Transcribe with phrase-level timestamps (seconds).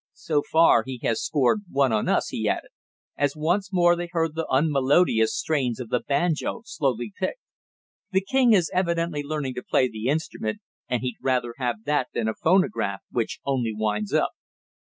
[0.17, 2.71] So far he has scored one on us," he added,
[3.15, 7.37] as once more they heard the unmelodious strains of the banjo slowly picked.
[8.11, 10.59] "The king is evidently learning to play the instrument,
[10.89, 14.31] and he'd rather have that than a phonograph, which only winds up."